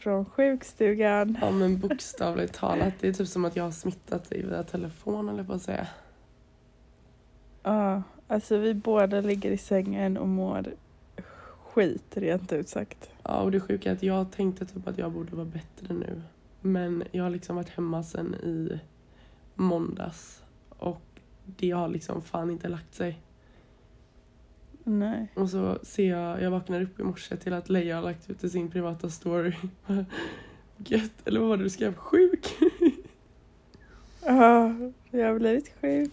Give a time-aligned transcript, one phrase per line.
[0.00, 1.38] Från sjukstugan.
[1.40, 5.28] Ja men bokstavligt talat, det är typ som att jag har smittat dig via telefon
[5.28, 5.86] eller på att säga.
[7.62, 10.66] Ja, alltså vi båda ligger i sängen och mår
[11.62, 13.10] skit rent ut sagt.
[13.22, 16.22] Ja och det sjuka är att jag tänkte typ att jag borde vara bättre nu.
[16.60, 18.80] Men jag har liksom varit hemma sen i
[19.54, 21.02] måndags och
[21.44, 23.20] det har liksom fan inte lagt sig.
[24.98, 25.28] Nej.
[25.34, 28.44] Och så ser jag, jag vaknar upp i morse till att Leia har lagt ut
[28.44, 29.52] i sin privata story.
[30.76, 31.94] Gött, eller vad var det du skrev?
[31.94, 32.56] Sjuk!
[34.24, 34.74] Ja,
[35.10, 36.12] jag har blivit sjuk.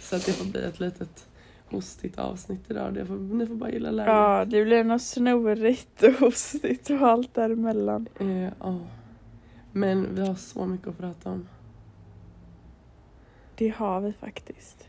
[0.00, 1.28] Så att det får bli ett litet
[1.70, 2.94] hostigt avsnitt idag.
[2.94, 4.12] Det får, ni får bara gilla läget.
[4.12, 8.08] Ja, det blir något snorigt och hostigt och allt däremellan.
[8.20, 8.80] Eh, ja.
[9.72, 11.48] Men vi har så mycket att prata om.
[13.54, 14.88] Det har vi faktiskt.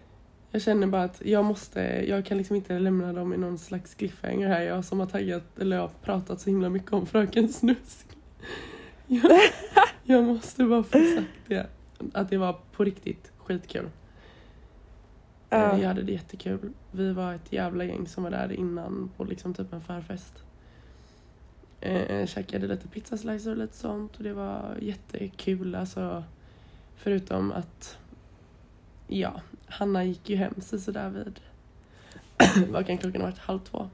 [0.57, 3.95] Jag känner bara att jag måste, jag kan liksom inte lämna dem i någon slags
[3.95, 4.61] cliffhanger här.
[4.61, 8.07] Jag som har taggat, eller jag har pratat så himla mycket om Fröken Snusk.
[9.07, 9.41] Jag,
[10.03, 11.67] jag måste bara få sagt det.
[12.13, 13.89] Att det var på riktigt skitkul.
[15.49, 16.73] Eh, Jag hade det jättekul.
[16.91, 20.33] Vi var ett jävla gäng som var där innan på liksom typ en förfest.
[21.81, 25.75] Eh, käkade lite pizzaslicer och lite sånt och det var jättekul.
[25.75, 26.23] Alltså,
[26.95, 27.97] förutom att,
[29.07, 31.39] ja, Hanna gick ju hem sig sådär vid,
[32.71, 33.89] vad kan klockan ha varit, halv två?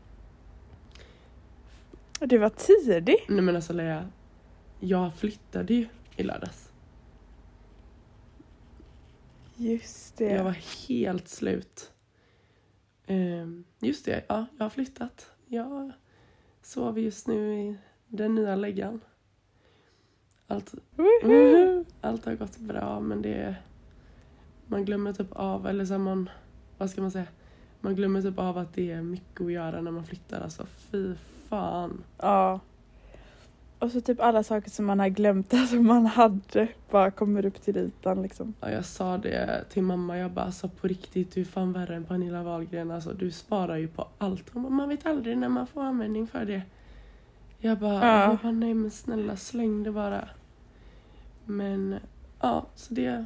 [2.19, 3.29] Det var tidigt.
[3.29, 4.09] Nej men alltså Lea,
[4.79, 6.71] jag flyttade ju i lördags.
[9.55, 10.29] Just det.
[10.29, 11.91] Jag var helt slut.
[13.07, 15.31] Ehm, just det, ja, jag har flyttat.
[15.47, 15.91] Jag
[16.61, 17.75] sover just nu i
[18.07, 19.01] den nya läggan.
[20.47, 21.85] Allt, Woho!
[22.01, 23.55] allt har gått bra men det...
[24.73, 26.29] Man glömmer typ av, eller så man...
[26.77, 27.25] Vad ska man säga?
[27.81, 30.41] Man glömmer typ av att det är mycket att göra när man flyttar.
[30.41, 31.15] Alltså fy
[31.49, 32.03] fan.
[32.17, 32.59] Ja.
[33.79, 37.61] Och så typ alla saker som man har glömt att man hade bara kommer upp
[37.61, 38.53] till ytan liksom.
[38.61, 41.95] Ja, jag sa det till mamma, jag bara alltså på riktigt du är fan värre
[41.95, 42.91] än Pernilla Wahlgren.
[42.91, 44.49] Alltså du sparar ju på allt.
[44.53, 46.61] Hon bara, man vet aldrig när man får användning för det.
[47.59, 48.29] Jag bara, Ja.
[48.29, 50.27] jag bara nej men snälla släng det bara.
[51.45, 51.95] Men
[52.39, 53.25] ja, så det...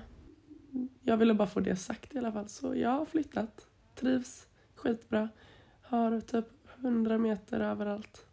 [1.02, 2.50] Jag ville bara få det sagt i alla fall.
[2.50, 3.68] Så jag har flyttat.
[3.96, 5.30] Trivs skitbra.
[5.82, 6.46] Har typ
[6.80, 8.26] 100 meter överallt.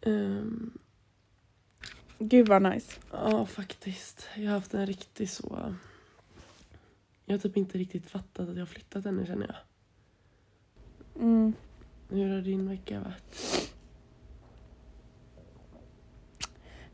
[0.00, 0.78] Ehm,
[2.18, 3.00] Gud vad nice.
[3.10, 4.28] Ja, faktiskt.
[4.36, 5.74] Jag har haft en riktig så...
[7.24, 9.56] Jag har typ inte riktigt fattat att jag har flyttat ännu känner jag.
[11.22, 11.52] Mm.
[12.08, 13.72] Hur har din vecka varit?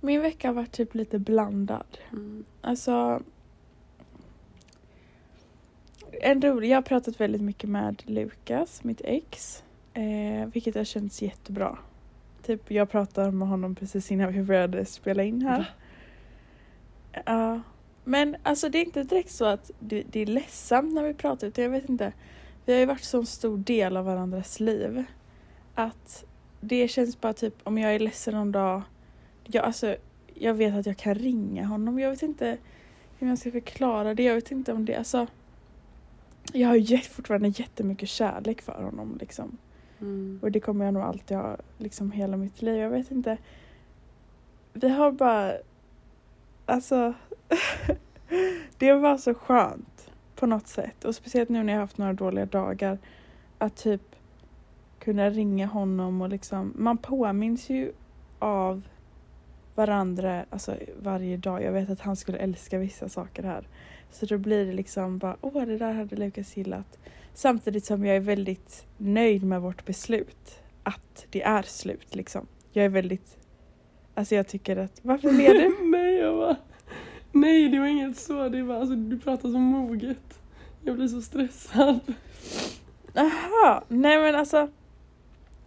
[0.04, 1.98] Min vecka har varit typ lite blandad.
[2.12, 2.44] Mm.
[2.60, 3.22] Alltså...
[6.22, 9.62] En rolig, jag har pratat väldigt mycket med Lukas, mitt ex.
[9.94, 11.78] Eh, vilket har känts jättebra.
[12.42, 15.74] Typ jag pratade med honom precis innan vi började spela in här.
[17.26, 17.60] Ja.
[18.04, 21.46] Men alltså det är inte direkt så att det, det är ledsamt när vi pratar
[21.46, 22.12] utan jag vet inte.
[22.64, 25.04] Vi har ju varit så en stor del av varandras liv.
[25.74, 26.24] Att
[26.60, 28.82] det känns bara typ om jag är ledsen någon dag.
[29.44, 29.96] Jag, alltså,
[30.34, 31.98] jag vet att jag kan ringa honom.
[31.98, 32.58] Jag vet inte
[33.18, 34.22] hur jag ska förklara det.
[34.22, 35.26] Jag vet inte om det, alltså.
[36.52, 39.58] Jag har ju fortfarande jättemycket kärlek för honom liksom.
[40.00, 40.38] Mm.
[40.42, 42.76] Och det kommer jag nog alltid ha liksom hela mitt liv.
[42.76, 43.36] Jag vet inte.
[44.72, 45.52] Vi har bara...
[46.66, 47.14] Alltså...
[48.78, 51.04] det var så skönt på något sätt.
[51.04, 52.98] Och speciellt nu när jag har haft några dåliga dagar.
[53.58, 54.16] Att typ
[54.98, 56.72] kunna ringa honom och liksom...
[56.76, 57.92] Man påminns ju
[58.38, 58.82] av
[59.74, 61.62] varandra alltså varje dag.
[61.62, 63.68] Jag vet att han skulle älska vissa saker här.
[64.10, 66.98] Så då blir det liksom bara, åh det där hade Lukas gillat.
[67.34, 70.60] Samtidigt som jag är väldigt nöjd med vårt beslut.
[70.82, 72.46] Att det är slut liksom.
[72.72, 73.36] Jag är väldigt...
[74.14, 75.00] Alltså jag tycker att...
[75.02, 75.86] Varför ler du?
[75.90, 76.56] nej, jag bara...
[77.32, 78.48] Nej, det var inget så.
[78.48, 80.40] Det var alltså, du pratar så moget.
[80.82, 82.00] Jag blir så stressad.
[83.14, 84.68] Aha, nej men alltså.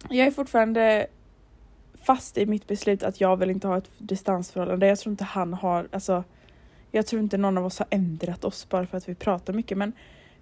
[0.08, 1.06] Jag är fortfarande
[2.02, 4.86] fast i mitt beslut att jag vill inte ha ett distansförhållande.
[4.86, 6.24] Jag tror inte han har, alltså.
[6.90, 9.78] Jag tror inte någon av oss har ändrat oss bara för att vi pratar mycket
[9.78, 9.92] men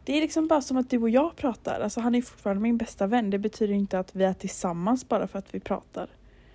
[0.04, 1.80] det är liksom bara som att du och jag pratar.
[1.80, 3.30] Alltså han är fortfarande min bästa vän.
[3.30, 6.08] Det betyder inte att vi är tillsammans bara för att vi pratar.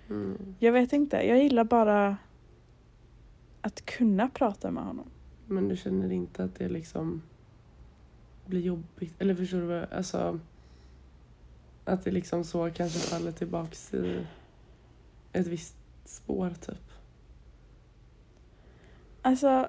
[0.08, 0.54] Mm.
[0.58, 2.16] Jag vet inte, jag gillar bara
[3.60, 5.06] att kunna prata med honom.
[5.46, 7.22] Men du känner inte att det liksom
[8.46, 9.14] blir jobbigt?
[9.18, 10.38] Eller förstår du vad Alltså...
[11.84, 14.26] Att det liksom så kanske faller tillbaks i
[15.32, 16.90] ett visst spår typ.
[19.22, 19.68] Alltså,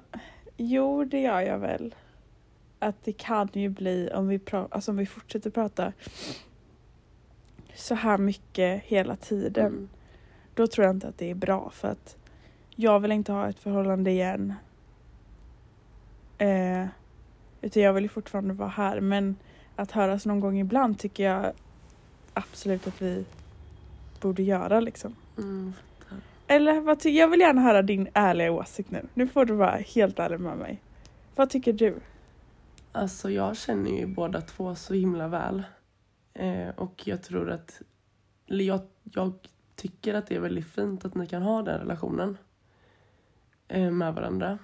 [0.56, 1.94] jo det gör jag väl.
[2.78, 5.92] Att det kan ju bli, om vi, pra- alltså, om vi fortsätter prata
[7.74, 9.66] så här mycket hela tiden.
[9.66, 9.88] Mm.
[10.54, 12.16] då tror jag inte att det är bra för att
[12.76, 14.54] jag vill inte ha ett förhållande igen.
[16.38, 16.86] Eh,
[17.60, 19.36] utan jag vill ju fortfarande vara här men
[19.76, 21.52] att höras någon gång ibland tycker jag
[22.34, 23.24] absolut att vi
[24.20, 25.16] borde göra liksom.
[25.38, 25.72] Mm.
[26.46, 29.06] Eller vad ty- jag vill gärna höra din ärliga åsikt nu.
[29.14, 30.80] Nu får du vara helt ärlig med mig.
[31.36, 31.96] Vad tycker du?
[32.92, 35.62] Alltså jag känner ju båda två så himla väl.
[36.34, 37.82] Eh, och jag tror att,
[38.48, 39.32] eller jag, jag
[39.76, 42.38] tycker att det är väldigt fint att ni kan ha den relationen
[43.68, 44.58] eh, med varandra.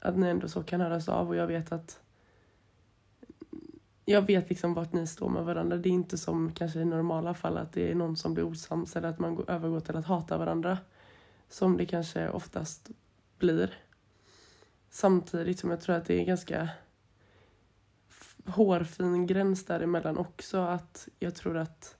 [0.00, 1.99] Att ni ändå så kan höras av och jag vet att
[4.10, 5.76] jag vet liksom vart ni står med varandra.
[5.76, 8.96] Det är inte som kanske i normala fall att det är någon som blir osams
[8.96, 10.78] eller att man går, övergår till att hata varandra.
[11.48, 12.90] Som det kanske oftast
[13.38, 13.74] blir.
[14.90, 16.68] Samtidigt som jag tror att det är ganska
[18.46, 20.58] hårfin gräns däremellan också.
[20.58, 21.96] Att jag tror att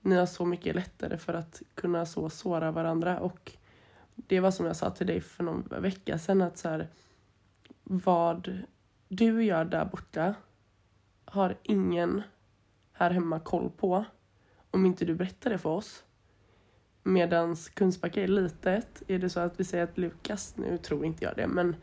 [0.00, 3.20] ni har så mycket lättare för att kunna så såra varandra.
[3.20, 3.52] Och
[4.14, 6.42] det var som jag sa till dig för någon vecka sedan.
[6.42, 6.88] att så här,
[7.84, 8.64] Vad
[9.08, 10.34] du gör där borta
[11.30, 12.22] har ingen
[12.92, 14.04] här hemma koll på
[14.70, 16.04] om inte du berättar det för oss.
[17.02, 19.02] Medans Kungsbacka är litet.
[19.06, 21.76] Är det så att vi säger att Lukas, nu tror inte jag det, men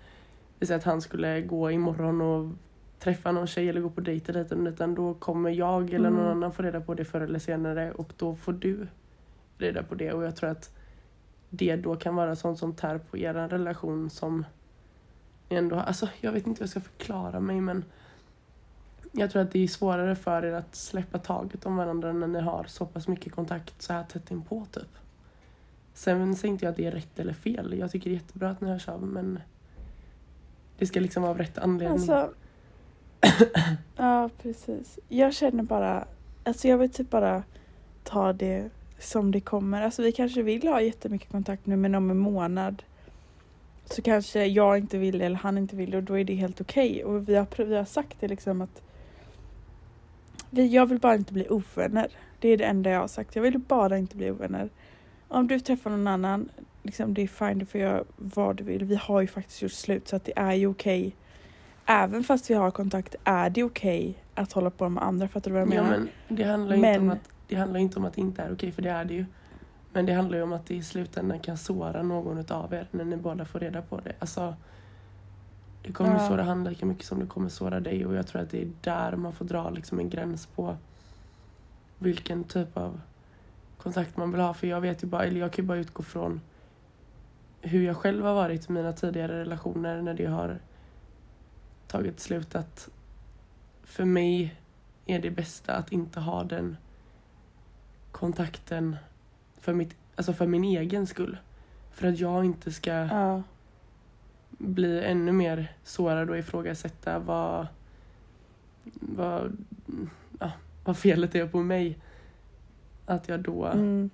[0.60, 2.52] vi säger att han skulle gå imorgon och
[3.00, 6.20] träffa någon tjej eller gå på dejt eller och dit, då kommer jag eller någon
[6.20, 6.32] Mm.
[6.38, 8.88] annan få reda på det förr eller senare och då får du
[9.58, 10.78] reda på det och jag tror att
[11.50, 14.46] det då kan vara sånt som tär på er relation som
[15.50, 15.84] ni ändå har.
[15.84, 17.84] Alltså jag vet inte hur jag ska förklara mig men
[19.18, 22.42] jag tror att det är svårare för er att släppa taget om varandra när ni
[22.42, 24.98] har så pass mycket kontakt så här tätt inpå typ.
[25.94, 27.78] Sen säger inte jag att det är rätt eller fel.
[27.80, 29.40] Jag tycker det är jättebra att ni hörs av men
[30.78, 31.98] det ska liksom vara av rätt anledning.
[31.98, 32.30] Alltså,
[33.96, 35.00] ja precis.
[35.10, 36.08] Jag känner bara,
[36.44, 37.44] alltså jag vill typ bara
[38.04, 38.70] ta det
[39.00, 39.82] som det kommer.
[39.82, 42.84] Alltså vi kanske vill ha jättemycket kontakt nu men om en månad
[43.86, 46.36] så kanske jag inte vill det eller han inte vill det och då är det
[46.36, 47.04] helt okej.
[47.04, 48.82] Och vi har, vi har sagt det liksom att
[50.50, 52.08] jag vill bara inte bli ovänner.
[52.40, 53.36] Det är det enda jag har sagt.
[53.36, 54.70] Jag vill bara inte bli ovänner.
[55.28, 56.50] Om du träffar någon annan,
[56.84, 58.86] liksom det är fine, du får göra vad du vill.
[58.86, 61.16] Vi har ju faktiskt gjort slut så att det är ju okej.
[61.86, 65.28] Även fast vi har kontakt är det okej att hålla på med andra.
[65.28, 65.98] Fattar du vad jag Ja, menar?
[66.28, 68.54] men det handlar inte om Men- att det handlar inte om att det inte är
[68.54, 69.26] okej, för det är det ju.
[69.94, 73.06] Men det handlar ju om att det i slutändan kan såra någon utav er när
[73.06, 74.14] ni båda får reda på det.
[74.20, 74.56] Alltså,
[75.86, 76.28] det kommer Ja.
[76.28, 78.72] såra han lika mycket som det kommer såra dig och jag tror att det är
[78.82, 80.78] där man får dra liksom en gräns på
[82.00, 83.02] vilken typ av
[83.78, 84.54] kontakt man vill ha.
[84.54, 86.42] För jag vet ju bara, eller jag kan ju bara utgå från
[87.62, 90.60] hur jag själv har varit i mina tidigare relationer när det har
[91.88, 92.90] tagit slut att
[93.84, 94.56] för mig
[95.06, 96.78] är det bästa att inte ha den
[98.12, 98.96] kontakten
[99.60, 101.38] för, mitt, alltså för min egen skull.
[101.92, 103.44] För att jag inte ska Ja.
[104.58, 107.68] Bli ännu mer sårad och ifrågasätta vad,
[109.00, 109.58] vad,
[110.40, 110.52] ja,
[110.84, 112.00] vad felet är på mig.
[113.06, 114.10] Att jag då Mm.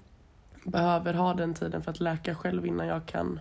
[0.64, 3.40] behöver ha den tiden för att läka själv innan jag kan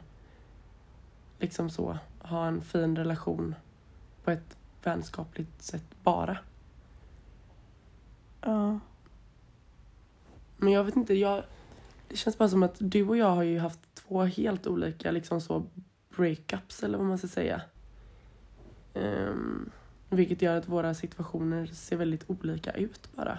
[1.38, 3.54] liksom så ha en fin relation
[4.24, 6.38] på ett vänskapligt sätt bara.
[8.40, 8.80] Ja.
[10.56, 11.42] Men jag vet inte, jag,
[12.08, 15.40] det känns bara som att du och jag har ju haft två helt olika liksom
[15.40, 15.62] så
[16.20, 17.62] breakups eller vad man ska säga.
[18.94, 19.70] Ehm,
[20.10, 23.38] vilket gör att våra situationer ser väldigt olika ut bara.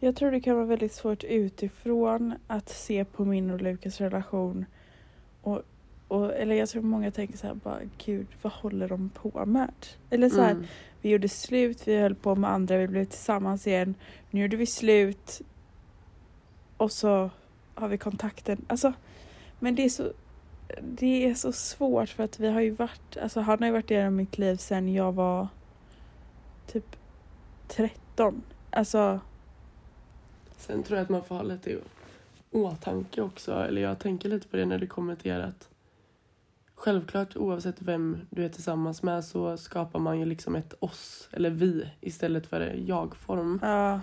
[0.00, 4.64] Jag tror det kan vara väldigt svårt utifrån att se på min och Lukas relation.
[5.42, 5.62] Och,
[6.08, 9.86] och, eller jag tror många tänker så här bara, gud vad håller de på med?
[10.10, 10.66] Eller så här, Mm.
[11.02, 13.94] vi gjorde slut, vi höll på med andra, vi blev tillsammans igen.
[14.30, 15.40] Nu gjorde vi slut.
[16.76, 17.30] Och så
[17.74, 18.64] har vi kontakten.
[18.68, 18.92] Alltså,
[19.58, 20.12] men det är så
[20.82, 23.90] det är så svårt för att vi har ju varit, alltså han har ju varit
[23.90, 25.48] i mitt liv sedan jag var
[26.66, 26.96] typ
[27.68, 28.42] 13.
[28.70, 29.20] Alltså,
[30.56, 31.78] Sen tror jag att man får ha lite i
[32.50, 35.68] åtanke också, eller jag tänker lite på det när det kommer till att
[36.74, 41.50] självklart oavsett vem du är tillsammans med så skapar man ju liksom ett oss, eller
[41.50, 43.58] vi, istället för jag-form.
[43.62, 44.00] ja.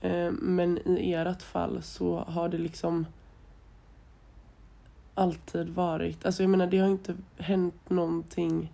[0.00, 3.06] Eh, Men i ert fall så har det liksom
[5.14, 8.72] alltid varit, alltså jag menar det har inte hänt någonting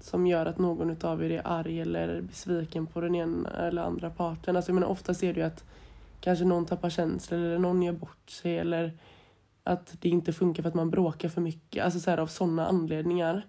[0.00, 4.10] som gör att någon av er är arg eller besviken på den ena eller andra
[4.10, 4.56] parten.
[4.56, 5.64] Alltså jag menar ofta ser du ju att
[6.20, 8.92] kanske någon tappar känslor eller någon gör bort sig eller
[9.64, 11.84] att det inte funkar för att man bråkar för mycket.
[11.84, 13.46] Alltså så här av sådana anledningar.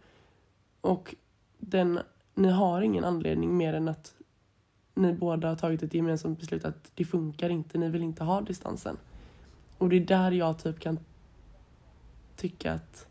[0.82, 1.15] Och
[1.58, 2.00] den,
[2.36, 4.13] ni har ingen anledning mer än att
[4.94, 8.42] ni båda har tagit ett gemensamt beslut att det funkar inte, ni vill inte ha
[8.42, 8.98] distansen.
[9.77, 11.00] Och det är där jag typ kan
[12.44, 13.08] tycka att,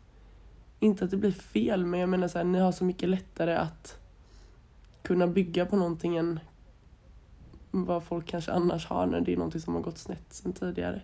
[0.79, 3.55] inte att det blir fel, men jag menar så här, ni har så mycket lättare
[3.55, 3.97] att
[5.01, 6.39] kunna bygga på någonting än
[7.71, 11.01] vad folk kanske annars har när det är någonting som har gått snett sen tidigare.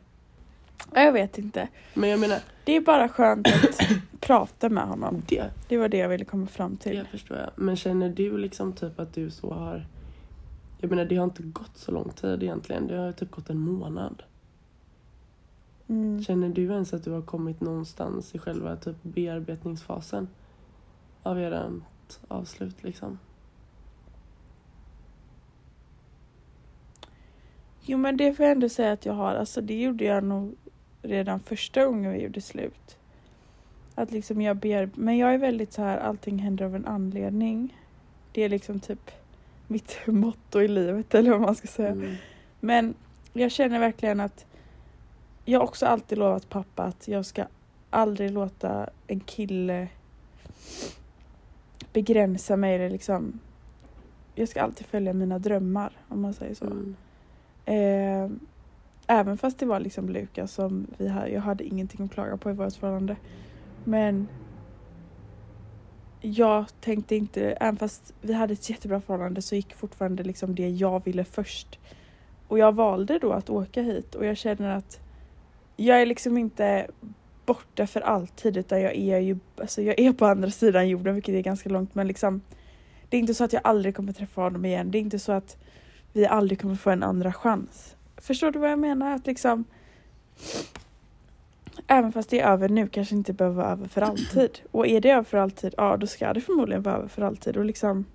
[0.93, 1.67] Jag vet inte.
[1.93, 3.79] Men jag menar, Det är bara skönt att
[4.19, 5.21] prata med honom.
[5.27, 6.95] det, Det var det jag ville komma fram till.
[6.97, 7.49] det förstår jag.
[7.55, 9.87] Men känner du liksom typ att du så har...
[10.81, 12.87] Jag menar det har inte gått så lång tid egentligen.
[12.87, 14.23] Det har typ gått en månad.
[15.89, 16.23] Mm.
[16.23, 20.27] Känner du ens att du har kommit någonstans i själva typ bearbetningsfasen
[21.23, 23.19] av ert avslut liksom?
[27.81, 29.35] Jo men det får jag ändå säga att jag har.
[29.35, 30.55] Alltså det gjorde jag nog
[31.01, 32.97] redan första gången vi gjorde slut.
[33.95, 34.89] Att liksom jag ber...
[34.95, 37.77] Men jag är väldigt så här, allting händer av en anledning.
[38.31, 39.11] Det är liksom typ
[39.67, 41.89] mitt motto i livet eller vad man ska säga.
[41.89, 42.15] Mm.
[42.59, 42.93] Men
[43.33, 44.45] jag känner verkligen att
[45.49, 47.45] jag har också alltid lovat pappa att jag ska
[47.89, 49.87] aldrig låta en kille
[51.93, 53.39] begränsa mig eller liksom
[54.35, 56.65] jag ska alltid följa mina drömmar om man säger så.
[56.65, 56.95] Mm.
[57.65, 58.31] Eh,
[59.07, 62.49] även fast det var liksom Lukas som vi hade, jag hade ingenting att klaga på
[62.49, 63.15] i vårt förhållande.
[63.83, 64.27] Men
[66.21, 70.69] jag tänkte inte, även fast vi hade ett jättebra förhållande så gick fortfarande liksom det
[70.69, 71.79] jag ville först.
[72.47, 74.99] Och jag valde då att åka hit och jag känner att
[75.85, 76.87] jag är liksom inte
[77.45, 81.35] borta för alltid utan jag är ju alltså jag är på andra sidan jorden vilket
[81.35, 82.41] är ganska långt men liksom
[83.09, 84.91] det är inte så att jag aldrig kommer träffa honom igen.
[84.91, 85.57] Det är inte så att
[86.13, 87.95] vi aldrig kommer få en andra chans.
[88.17, 89.15] Förstår du vad jag menar?
[89.15, 89.65] Att liksom
[91.87, 94.59] Även fast det är över nu kanske inte behöver vara över för alltid.
[94.71, 97.57] Och är det över för alltid, ja då ska det förmodligen vara över för alltid
[97.57, 98.05] och liksom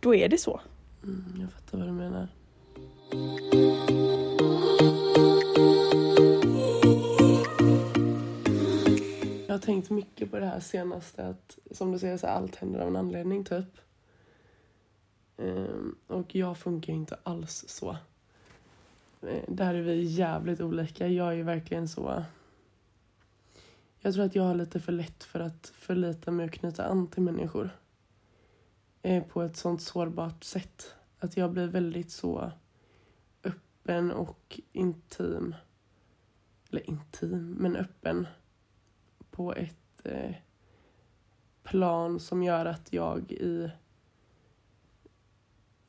[0.00, 0.60] Då är det så.
[1.02, 2.28] Mm, jag fattar vad du menar.
[9.48, 12.56] Jag har tänkt mycket på det här senaste att som du säger så här, allt
[12.56, 13.78] händer av en anledning typ.
[15.36, 17.96] Ehm, och jag funkar ju inte alls så.
[19.22, 21.08] Ehm, Där är vi jävligt olika.
[21.08, 22.24] Jag är verkligen så...
[24.00, 27.06] Jag tror att jag har lite för lätt för att förlita mig och knyta an
[27.06, 27.70] till människor.
[29.02, 30.94] Ehm, På ett sånt sårbart sätt.
[31.18, 32.52] Att jag blir väldigt så
[33.44, 35.54] öppen och intim.
[36.70, 38.26] Eller intim, men öppen.
[39.38, 40.34] På ett eh,
[41.62, 43.70] plan som gör att jag i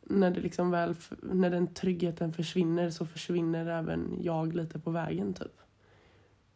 [0.01, 5.33] när det liksom väl, när den tryggheten försvinner så försvinner även jag lite på vägen
[5.33, 5.61] typ.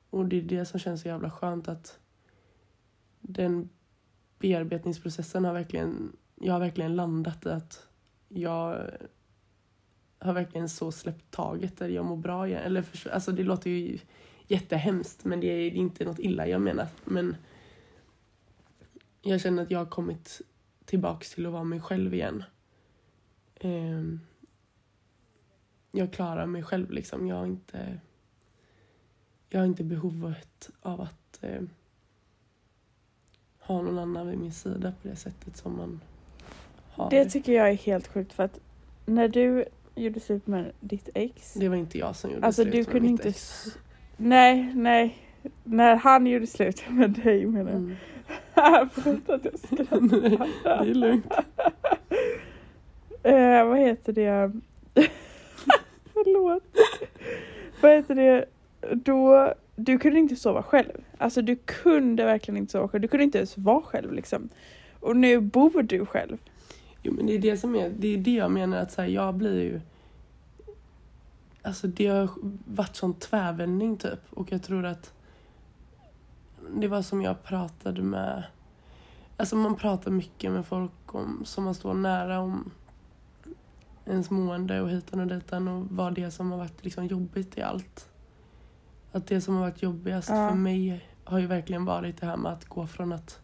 [0.09, 1.99] Och det är det som känns så jävla skönt att
[3.19, 3.69] den
[4.39, 7.87] bearbetningsprocessen har verkligen, jag har verkligen landat i att
[8.27, 8.91] jag
[10.19, 12.61] har verkligen så släppt taget där jag mår bra igen.
[12.63, 13.99] Eller för, alltså det låter ju
[14.53, 16.87] jättehemskt men det är inte något illa jag menar.
[17.05, 17.35] Men
[19.21, 20.41] jag känner att jag har kommit
[20.85, 22.43] tillbaks till att vara mig själv igen.
[23.59, 24.19] Ehm,
[25.91, 27.27] jag klarar mig själv liksom.
[27.27, 27.99] Jag har inte,
[29.49, 31.61] jag har inte behovet av att eh,
[33.59, 36.01] ha någon annan vid min sida på det sättet som man
[36.91, 37.09] har.
[37.09, 38.59] Det tycker jag är helt sjukt för att
[39.05, 41.53] när du gjorde slut med ditt ex.
[41.53, 43.29] Det var inte jag som gjorde Alltså slut du med kunde mitt inte...
[43.29, 43.65] ex.
[43.67, 43.77] s-
[44.23, 45.17] Nej, nej.
[45.63, 47.71] När han gjorde slut med dig menar
[48.55, 48.75] jag.
[48.75, 48.89] Mm.
[48.93, 49.99] Förlåt att jag skrattar.
[50.85, 51.33] det är lugnt.
[53.23, 54.51] Eh, vad heter det?
[56.13, 56.63] Förlåt.
[57.81, 58.45] vad heter det?
[58.91, 61.03] Då, du kunde inte sova själv.
[61.17, 63.01] Alltså du kunde verkligen inte sova själv.
[63.01, 64.49] Du kunde inte ens vara själv liksom.
[64.99, 66.37] Och nu bor du själv.
[67.01, 69.09] Jo men det är det som är, det är det jag menar att så här,
[69.09, 69.79] jag blir ju
[71.63, 72.29] Alltså det har
[72.65, 75.13] varit sån tvärvändning typ och jag tror att
[76.75, 78.43] det var som jag pratade med
[79.37, 82.71] Alltså man pratar mycket med folk om, som man står nära om
[84.05, 87.57] ens mående och hitan och ditan och vad det är som har varit liksom jobbigt
[87.57, 88.09] i allt.
[89.11, 90.49] Att det som har varit jobbigast Ja.
[90.49, 93.39] för mig har ju verkligen varit det här med att gå från att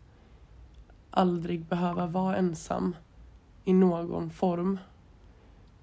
[1.11, 2.95] aldrig behöva vara ensam
[3.63, 4.77] i någon form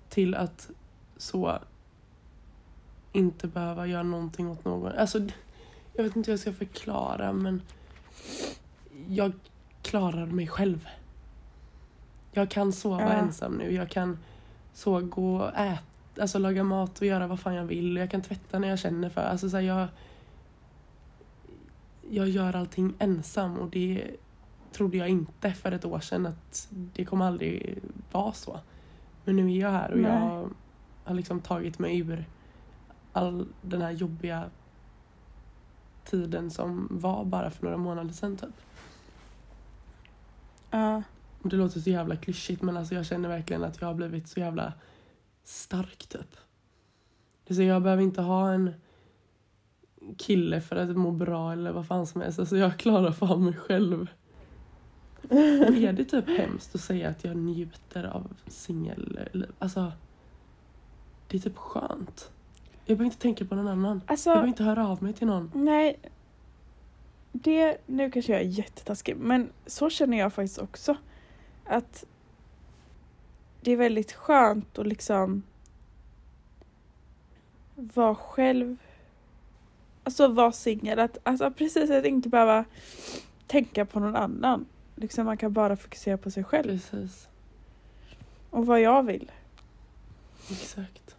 [0.09, 0.71] till att
[1.17, 1.59] så
[3.17, 4.93] inte behöva göra någonting åt någon.
[4.93, 5.19] Alltså,
[5.93, 7.63] jag vet inte hur jag ska förklara men
[9.09, 9.33] jag
[9.83, 10.89] klarar mig själv.
[12.33, 13.13] Jag kan sova Ja.
[13.13, 13.73] ensam nu.
[13.75, 14.19] Jag kan
[14.73, 15.83] så gå och äta,
[16.21, 17.97] alltså laga mat och göra vad fan jag vill.
[17.97, 19.21] Jag kan tvätta när jag känner för.
[19.21, 19.89] Alltså, så här, jag,
[22.11, 24.11] jag gör allting ensam och det
[24.73, 27.79] trodde jag inte för ett år sedan att det kommer aldrig
[28.13, 28.61] vara så.
[29.25, 30.11] Men nu är jag här och Nej.
[30.11, 30.51] jag
[31.05, 32.25] har liksom tagit mig ur
[33.17, 34.51] all den här jobbiga
[36.05, 38.55] tiden som var bara för några månader sedan typ.
[40.71, 41.03] Ja.
[41.43, 44.29] Och det låter så jävla klyschigt men alltså jag känner verkligen att jag har blivit
[44.29, 44.73] så jävla
[45.45, 46.37] stark typ.
[47.51, 48.75] Så jag behöver inte ha en
[50.19, 52.39] kille för att må bra eller vad fan som helst.
[52.39, 54.07] Alltså jag klarar fan mig själv.
[55.23, 59.53] Och är det typ hemskt att säga att jag njuter av singelliv?
[59.59, 59.93] Alltså,
[61.29, 62.31] det är typ skönt.
[62.89, 64.01] Jag behöver inte tänka på någon annan.
[64.07, 65.51] Alltså, Jag behöver inte höra av mig till någon.
[65.55, 65.99] nej.
[67.33, 70.97] Det, nu kanske jag är jättetaskig, men så känner jag faktiskt också.
[71.65, 72.05] Att
[73.61, 75.43] det är väldigt skönt att liksom
[77.75, 78.77] vara själv.
[80.05, 80.99] Alltså vara singel.
[80.99, 82.65] Att, alltså precis att inte behöva
[83.47, 84.67] tänka på någon annan.
[84.95, 87.29] Liksom man kan bara fokusera på sig själv Precis,
[88.51, 89.33] och vad jag vill.
[90.51, 91.16] exakt.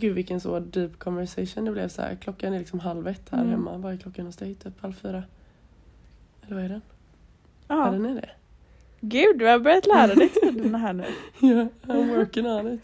[0.00, 2.14] Gud vilken så deep conversation det blev så här.
[2.16, 3.50] Klockan är liksom halv ett här Mm.
[3.50, 3.76] hemma.
[3.78, 4.54] Vad är klockan hos dig?
[4.54, 5.22] Typ halv fyra?
[6.46, 6.80] Eller vad är den?
[7.68, 7.86] Ja.
[7.86, 8.30] Ja, den är det.
[9.00, 11.04] Gud, du har börjat lära dig tiderna här nu.
[11.40, 12.82] Ja, I'm working on it.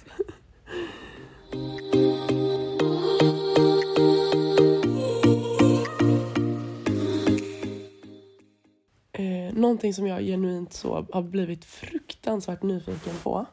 [9.12, 13.46] Eh, någonting som jag genuint så har blivit fruktansvärt nyfiken på.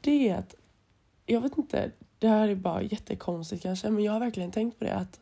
[0.00, 0.54] Det är att,
[1.30, 4.84] jag vet inte, det här är bara jättekonstigt kanske, men jag har verkligen tänkt på
[4.84, 5.20] det att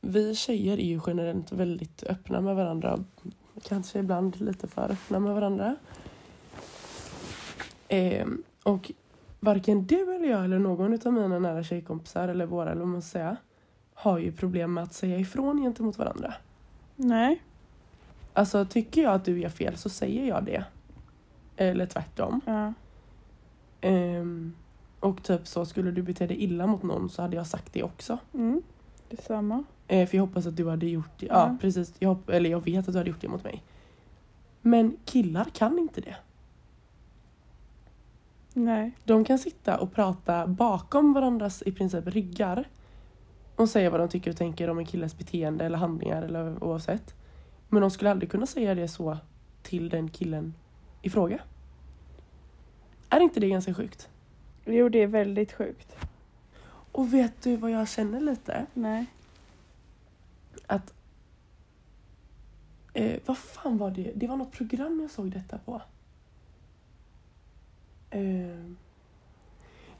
[0.00, 3.04] vi tjejer är ju generellt väldigt öppna med varandra.
[3.62, 5.76] Kanske ibland lite för öppna med varandra.
[7.88, 8.26] Eh,
[8.62, 8.92] och
[9.40, 13.02] varken du eller jag eller någon av mina nära tjejkompisar eller våra eller vad man
[13.02, 13.36] ska säga
[13.94, 16.34] har ju problem med att säga ifrån gentemot varandra.
[16.96, 17.42] Nej.
[18.32, 20.64] Alltså tycker jag att du gör fel så säger jag det.
[21.56, 22.40] Eller tvärtom.
[22.46, 22.72] Ja.
[23.80, 24.54] Ehm,
[25.02, 27.82] och typ så skulle du bete dig illa mot någon så hade jag sagt det
[27.82, 28.18] också.
[28.34, 28.62] Mm.
[29.08, 29.64] Detsamma.
[29.88, 31.26] Eh, för jag hoppas att du hade gjort det.
[31.26, 31.56] Ja, Ja.
[31.60, 31.94] precis.
[31.98, 33.62] Jag, hopp- eller jag vet att du hade gjort det mot mig.
[34.60, 36.16] Men killar kan inte det.
[38.54, 38.92] Nej.
[39.04, 42.68] De kan sitta och prata bakom varandras i princip ryggar
[43.56, 47.14] och säga vad de tycker och tänker om en killes beteende eller handlingar eller oavsett.
[47.68, 49.18] Men de skulle aldrig kunna säga det så
[49.62, 50.54] till den killen
[51.02, 51.38] i fråga.
[53.08, 54.08] Är inte det ganska sjukt?
[54.64, 55.96] Jo, det är väldigt sjukt.
[56.92, 58.66] Och vet du vad jag känner lite?
[58.74, 59.06] Nej.
[60.66, 60.94] Att...
[62.92, 64.12] Eh, vad fan var det?
[64.14, 65.82] Det var något program jag såg detta på.
[68.10, 68.72] Eh,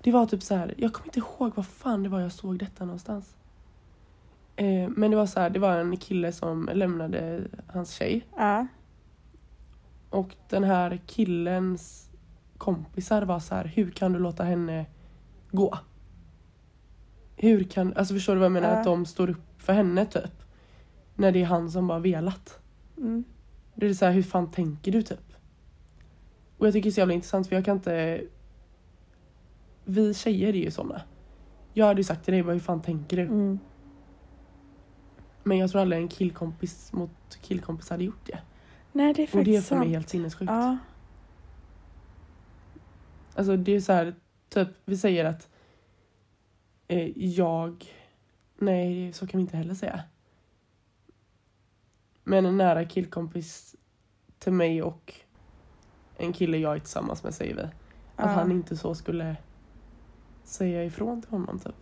[0.00, 2.58] det var typ så här, jag kommer inte ihåg vad fan det var jag såg
[2.58, 3.36] detta någonstans.
[4.56, 8.26] Eh, men det var så här, det var en kille som lämnade hans tjej.
[8.36, 8.66] Ja.
[10.10, 12.10] Och den här killens
[12.62, 14.86] kompisar var så här, hur kan du låta henne
[15.50, 15.78] gå?
[17.36, 18.70] Hur kan, alltså förstår du vad jag menar?
[18.70, 18.78] Ja.
[18.78, 20.42] Att de står upp för henne typ.
[21.14, 22.60] När det är han som bara velat.
[22.96, 23.24] Mm.
[23.74, 25.32] Det är så här, hur fan tänker du typ?
[26.58, 28.22] Och jag tycker det är så jävla intressant för jag kan inte...
[29.84, 31.02] Vi tjejer är ju såna.
[31.72, 33.22] Jag hade ju sagt till dig bara, hur fan tänker du?
[33.22, 33.58] Mm.
[35.42, 38.38] Men jag tror aldrig en killkompis mot killkompis hade gjort det.
[38.92, 39.94] Nej, det är Och det är faktiskt för mig sant.
[39.94, 40.52] helt sinnessjukt.
[40.52, 40.78] Ja.
[43.34, 44.14] Alltså det är så här,
[44.48, 45.48] typ vi säger att
[46.88, 47.84] eh, jag...
[48.58, 50.02] Nej, så kan vi inte heller säga.
[52.24, 53.76] Men en nära killkompis
[54.38, 55.14] till mig och
[56.16, 57.62] en kille jag är tillsammans med säger vi.
[57.62, 57.70] Att
[58.16, 58.26] Ja.
[58.26, 59.36] han inte så skulle
[60.44, 61.74] säga ifrån till honom typ.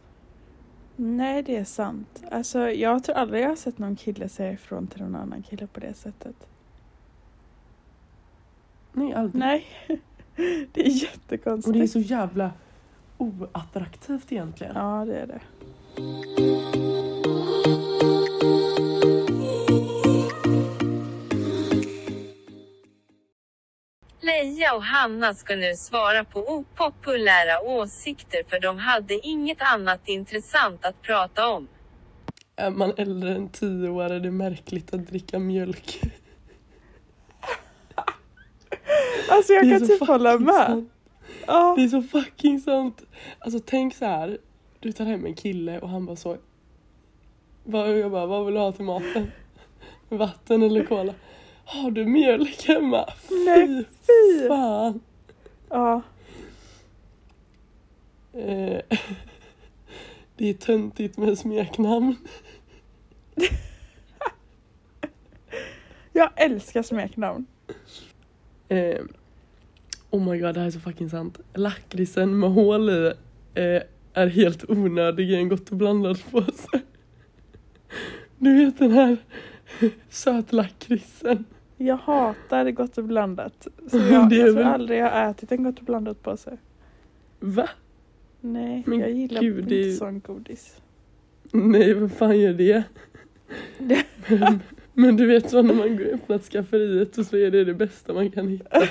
[0.97, 2.23] Nej, det är sant.
[2.31, 5.67] Alltså, jag tror aldrig jag har sett någon kille säga ifrån till någon annan kille
[5.67, 6.49] på det sättet.
[8.93, 9.41] Nej, aldrig.
[9.41, 9.67] Nej.
[10.73, 11.75] det är Och jättekonstigt.
[11.79, 12.53] det är så jävla
[13.19, 14.77] oattraktivt egentligen.
[14.77, 15.41] Ja, det är det.
[24.23, 30.85] Leia och Hanna ska nu svara på opopulära åsikter för de hade inget annat intressant
[30.85, 31.69] att prata om.
[32.57, 36.01] Är man äldre än tio år är det märkligt att dricka mjölk.
[39.29, 40.87] Alltså jag kan typ hålla med.
[41.47, 41.75] Ja.
[41.77, 43.03] Det är så fucking sant.
[43.39, 44.39] Alltså tänk så här.
[44.81, 46.37] Du tar hem en kille och han bara så.
[47.65, 49.31] Jag bara, vad vill du ha till maten?
[50.09, 51.15] Vatten eller cola?
[51.65, 53.09] Har du mjölk hemma?
[53.47, 53.85] Nej, Fy
[54.41, 54.49] fy.
[54.49, 55.01] fan.
[55.69, 56.03] Ja.
[58.33, 58.81] Eh,
[60.37, 62.17] Det är töntigt med smeknamn.
[66.13, 67.47] Jag älskar smeknamn.
[68.71, 69.01] Eh,
[70.11, 71.41] oh my god, det här är så fucking sant.
[71.55, 73.13] Lakritsen med hål i
[73.55, 76.81] eh, är helt onödig i en gott och blandat påse.
[78.39, 79.17] Du vet den här
[80.09, 81.45] sötlakritsen.
[81.77, 83.67] Jag hatar gott och blandat.
[83.91, 86.57] Så jag, jag tror väl- aldrig jag har ätit en gott och blandat påse.
[87.41, 87.69] Va?
[88.41, 90.81] Nej, Men jag gillar gud, inte det sån godis.
[91.53, 92.85] Nej, vem fan gör det?
[95.01, 98.13] Men, du vet så när man går öppnat skafferiet och så är det det bästa
[98.13, 98.81] man kan hitta.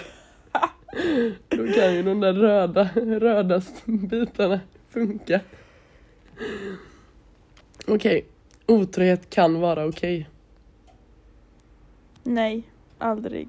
[1.47, 5.41] Då kan ju de där röda, röda bitarna funka.
[7.87, 8.25] Okej,
[8.65, 10.29] otrohet kan vara okej.
[12.23, 12.63] Nej,
[12.97, 13.47] aldrig.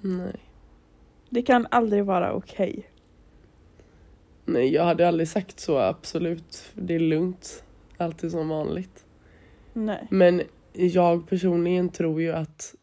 [0.00, 0.40] Nej.
[1.30, 2.90] Det kan aldrig vara okej.
[4.44, 6.70] Nej, jag hade aldrig sagt så absolut.
[6.74, 7.64] Det är lugnt.
[7.96, 9.04] Allt är som vanligt.
[9.86, 10.06] Nej.
[10.10, 12.74] Men jag personligen tror ju att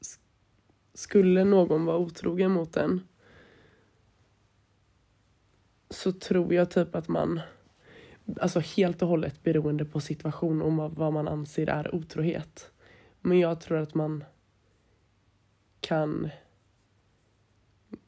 [0.94, 3.02] skulle någon vara otrogen mot en
[5.90, 7.40] så tror jag typ att man,
[8.42, 12.72] alltså helt och hållet beroende på situation och vad- vad man anser är otrohet.
[13.22, 14.24] Men jag tror att man
[15.80, 16.30] kan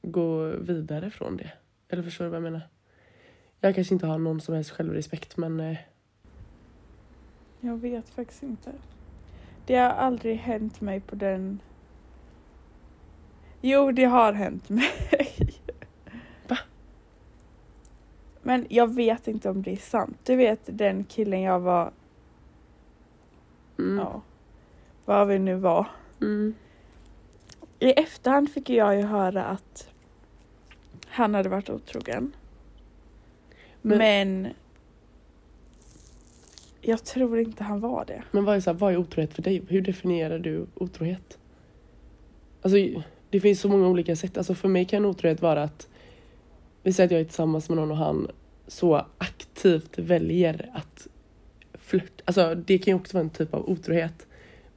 [0.02, 1.52] gå vidare från det.
[1.90, 2.62] Eller förstår du vad jag menar?
[3.60, 5.78] Jag kanske inte har någon som helst självrespekt men eh,
[7.68, 8.72] jag vet faktiskt inte.
[9.66, 11.60] Det har aldrig hänt mig på den...
[13.62, 15.54] Jo, det har hänt mig.
[16.48, 16.58] Va?
[18.42, 20.18] Men jag vet inte om det är sant.
[20.24, 21.92] Du vet den killen jag var...
[23.80, 24.22] mm, Ja.
[25.06, 25.86] Vad vi nu var.
[26.22, 26.54] mm,
[27.80, 29.90] I efterhand fick jag ju höra att
[31.08, 32.36] han hade varit otrogen.
[33.82, 34.54] Men- Men,
[36.88, 38.24] jag tror inte han var det.
[38.32, 39.62] Men vad är, så här, vad är otrohet för dig?
[39.68, 41.38] Hur definierar du otrohet?
[42.62, 42.78] Alltså,
[43.30, 44.38] det finns så många olika sätt.
[44.38, 45.88] Alltså, för mig kan otrohet vara att
[46.84, 48.28] vi säger att jag är tillsammans med någon och han
[48.68, 51.08] så aktivt väljer att
[51.74, 52.24] flirta.
[52.26, 54.28] Alltså, det kan ju också vara en typ av otrohet.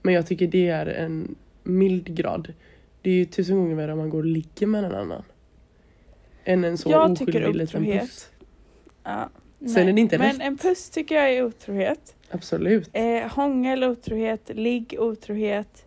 [0.02, 2.52] Men jag tycker det är en mild grad.
[3.02, 5.22] Det är ju tusen gånger värre om man går och ligger med en annan.
[6.44, 8.30] Än en så Jag oskyldig liten otrohet- puss.
[9.66, 10.40] Sen är det inte Men rätt.
[10.40, 12.16] en puss tycker jag är otrohet.
[12.30, 12.90] Absolut.
[12.92, 15.86] Eh, hångel otrohet, ligg otrohet.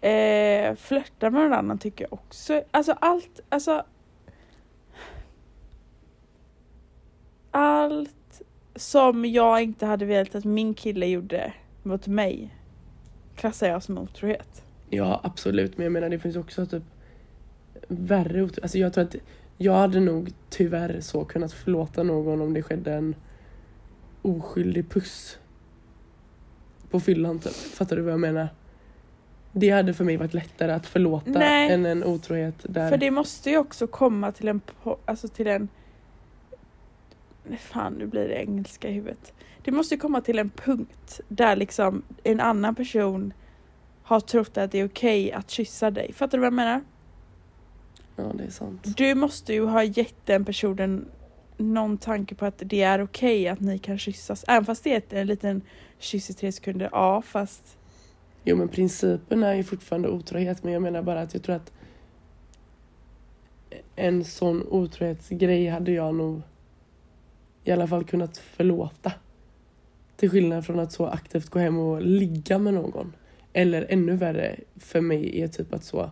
[0.00, 2.62] Eh, flörta med någon annan tycker jag också.
[2.70, 3.84] Alltså allt, alltså.
[7.50, 8.42] Allt
[8.74, 11.52] som jag inte hade velat att min kille gjorde
[11.82, 12.54] mot mig
[13.36, 14.62] klassar jag som otrohet.
[14.90, 15.76] Ja, absolut.
[15.76, 16.82] Men jag menar, det finns också typ
[17.88, 19.16] värre otro- Alltså jag tror att
[19.56, 23.14] jag hade nog tyvärr så kunnat förlåta någon om det skedde en
[24.22, 25.38] oskyldig puss
[26.90, 27.52] på fyllan typ.
[27.52, 28.48] Fattar du vad jag menar?
[29.52, 31.72] Det hade för mig varit lättare att förlåta Nej.
[31.72, 32.90] än en otrohet där...
[32.90, 34.60] För det måste ju också komma till en,
[35.04, 35.68] alltså till en
[37.58, 39.32] Fan, nu blir det engelska i huvudet.
[39.62, 43.32] Det måste ju komma till en punkt där liksom en annan person
[44.02, 46.12] har trott att det är okej att kyssa dig.
[46.12, 46.80] Fattar du vad jag menar?
[48.16, 48.96] Ja, det är sant.
[48.96, 51.08] Du måste ju ha gett den personen
[51.56, 54.44] någon tanke på att det är okej att ni kan kyssas.
[54.48, 55.62] Även fast det är en liten
[55.98, 56.88] kyss i tre sekunder.
[56.92, 57.76] Ja, fast
[58.48, 60.64] Jo, men principen är ju fortfarande otrohet.
[60.64, 61.72] Men jag menar bara att jag tror att
[63.96, 66.42] en sån otrohetsgrej hade jag nog
[67.64, 69.12] i alla fall kunnat förlåta.
[70.16, 73.12] Till skillnad från att så aktivt gå hem och ligga med någon.
[73.52, 76.10] Eller ännu värre för mig är typ att så...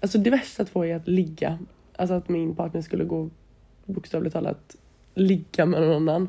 [0.00, 1.58] Alltså det värsta två är att ligga.
[1.96, 3.30] Alltså att min partner skulle gå
[3.84, 4.76] bokstavligt talat
[5.14, 6.28] ligga med någon annan.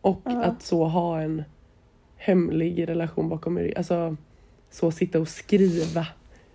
[0.00, 0.42] Och Ja.
[0.44, 1.42] att så ha en
[2.16, 3.76] hemlig relation bakom mig.
[3.76, 4.16] Alltså
[4.70, 6.06] så sitta och skriva.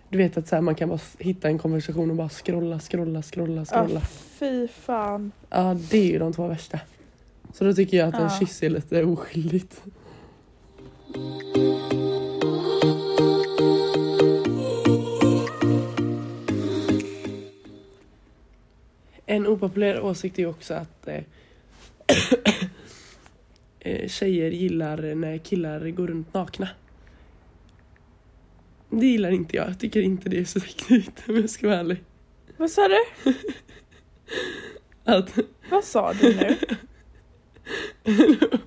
[0.08, 3.22] Du vet att så här, man kan bara hitta en konversation och bara scrolla, scrolla,
[3.22, 4.00] scrolla, scrolla.
[4.38, 5.32] fy fan.
[5.50, 6.80] Ja, det är ju de två värsta.
[7.54, 8.38] Så då tycker jag att en Ja.
[8.40, 9.82] kyss är lite oskyldigt.
[19.26, 21.22] En opopulär åsikt är ju också att eh,
[23.80, 26.68] eh, tjejer gillar när killar går runt nakna.
[28.90, 29.68] Det gillar inte jag.
[29.68, 32.02] Jag tycker inte det är så viktigt om jag ska vara ärlig.
[32.56, 33.32] Vad sa du?
[35.04, 35.38] Att
[35.70, 36.56] Vad sa du nu?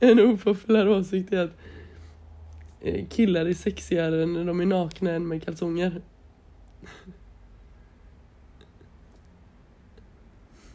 [0.00, 1.58] en opopulär åsikt är att
[2.80, 6.02] eh, killar är sexigare när de är nakna än med kalsonger.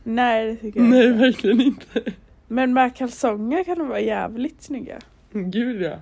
[0.03, 1.19] Nej, det tycker jag Nej, inte.
[1.19, 2.11] verkligen inte.
[2.47, 4.99] Men med kalsonger kan de vara jävligt snygga.
[5.31, 6.01] Gud ja.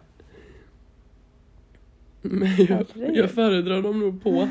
[2.21, 4.47] Men jag, jag föredrar dem nog på.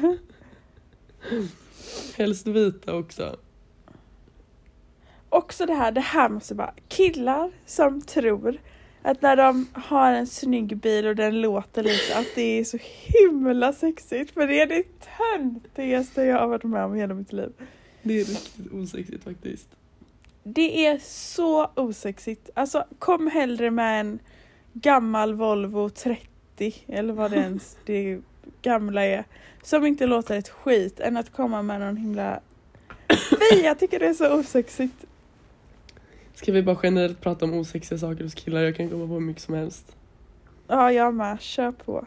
[2.17, 3.37] Helst vita också.
[5.29, 8.59] Också det här, det här måste bara, killar som tror
[9.03, 12.79] Att när de har en snygg bil och den låter lite, att det är så
[12.81, 14.31] himla sexigt.
[14.31, 14.85] För det är det
[15.19, 17.53] töntigaste jag har varit med om i hela mitt liv.
[18.03, 19.69] Det är riktigt osexigt faktiskt.
[20.43, 22.51] Det är så osexigt.
[22.55, 24.19] Alltså kom hellre med en
[24.73, 28.21] gammal Volvo 30 eller vad det ens det
[28.63, 29.25] gamla är.
[29.63, 32.41] Som inte låter ett skit än att komma med någon himla...
[33.31, 35.05] Fy, jag tycker det är så osexigt.
[36.35, 38.61] Ska vi bara generellt prata om osexiga saker hos killar?
[38.61, 39.97] Jag kan komma på hur mycket som helst.
[40.67, 41.41] Ja, jag med.
[41.41, 42.07] Kör på.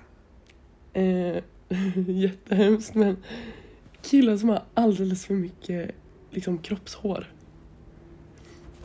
[0.94, 1.44] Eh,
[2.08, 3.18] jättehemskt men
[4.04, 5.92] killar som har alldeles för mycket
[6.32, 7.28] liksom, kroppshår.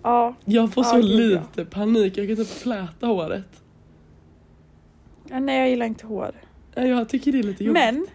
[0.03, 3.63] Ja, Jag får Ja, så lite panik, jag kan typ fläta håret.
[5.31, 6.31] Ja, nej jag gillar inte hår.
[6.75, 7.83] Ja, Jag tycker det är lite jobbigt.
[7.83, 8.07] Men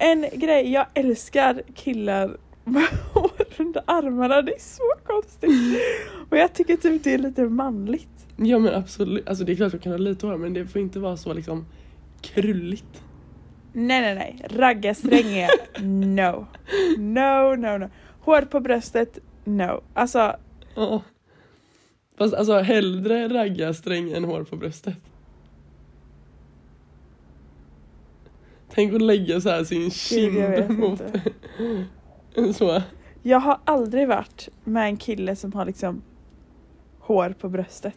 [0.00, 4.42] en grej, jag älskar killar med hår under armarna.
[4.42, 5.80] Det är så konstigt.
[6.30, 8.08] Och jag tycker typ det är lite manligt.
[8.36, 10.66] Ja men absolut, alltså det är klart att jag kan ha lite hår men det
[10.66, 11.66] får inte vara så liksom
[12.20, 13.02] krulligt.
[13.86, 15.50] Nej nej nej, raggarsträng är
[15.82, 16.46] no.
[16.98, 17.90] No no no.
[18.20, 19.80] Hår på bröstet, no.
[19.94, 20.36] Alltså
[20.74, 21.02] Ja.
[22.18, 24.94] Fast alltså hellre raggarsträng än hår på bröstet.
[28.74, 31.02] Tänk att lägga så här sin kind mot
[32.56, 32.82] så.
[33.22, 36.02] Jag har aldrig varit med en kille som har liksom
[37.00, 37.94] hår på bröstet.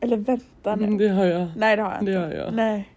[0.00, 0.84] Eller vänta nu.
[0.84, 1.48] Mm, Det har jag.
[1.56, 2.20] Nej det har jag Det inte.
[2.26, 2.54] har jag.
[2.54, 2.88] Nej.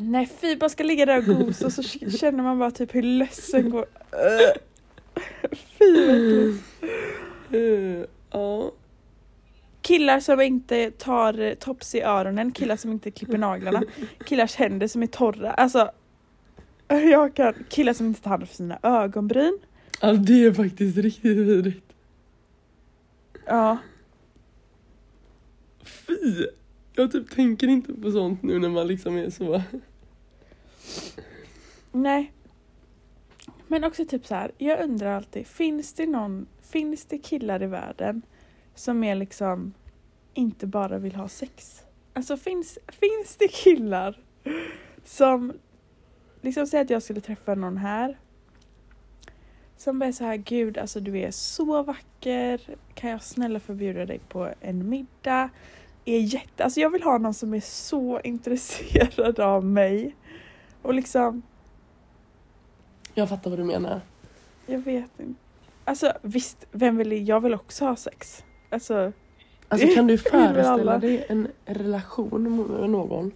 [0.00, 1.82] Nej fy, bara ska ligga där och gosa och så
[2.18, 3.86] känner man bara typ hur lössen går.
[5.78, 6.64] Fy äckligt.
[7.50, 8.72] Eh, Ja.
[9.82, 13.82] Killar som inte tar eh, tops i öronen, killar som inte klipper naglarna,
[14.26, 15.52] killars händer som är torra.
[15.52, 15.90] Alltså,
[16.88, 19.58] jag kan, killar som inte tar hand om sina ögonbryn.
[20.00, 21.92] ja, det är faktiskt riktigt vidrigt.
[23.46, 23.78] Ja,
[25.84, 26.46] Fy!
[26.94, 29.62] Jag typ tänker inte på sånt nu när man liksom är så
[31.92, 32.32] nej.
[33.66, 37.66] Men också typ så här, jag undrar alltid, finns det någon, finns det killar i
[37.66, 38.22] världen
[38.74, 39.74] som är liksom
[40.34, 41.82] inte bara vill ha sex?
[42.12, 44.20] Alltså finns, finns det killar
[45.04, 45.52] som
[46.40, 48.18] liksom säger att jag skulle träffa någon här
[49.76, 52.60] som bara är så här, gud alltså du är så vacker,
[52.94, 55.50] kan jag snälla få bjuda dig på en middag?
[56.04, 60.16] Är jätte, alltså jag vill ha någon som är så intresserad av mig
[60.82, 61.42] och liksom
[63.14, 64.00] Jag fattar vad du menar.
[64.66, 65.40] Jag vet inte.
[65.84, 68.44] Alltså visst, vem vill jag vill också ha sex.
[68.70, 69.12] Alltså,
[69.68, 73.32] Alltså kan du föreställa dig en relation med någon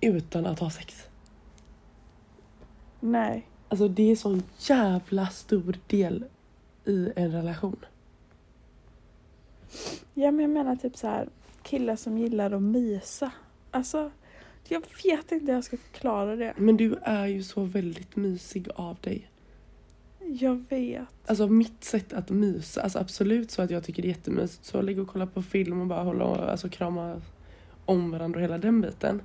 [0.00, 1.02] utan att ha sex?
[3.00, 3.46] nej.
[3.68, 6.24] Alltså det är sån jävla stor del
[6.84, 7.76] i en relation.
[10.14, 11.28] Ja men jag menar typ så här
[11.62, 13.30] killar som gillar att mysa.
[13.70, 14.10] Alltså,
[14.68, 16.54] jag vet inte hur jag ska förklara det.
[16.56, 19.30] Men du är ju så väldigt mysig av dig.
[20.26, 21.08] Jag vet.
[21.26, 24.64] Alltså mitt sätt att mysa, alltså absolut så att jag tycker det är jättemysigt.
[24.64, 27.22] Så ligga och kolla på film och bara hålla och alltså krama
[27.84, 29.22] om varandra och hela den biten.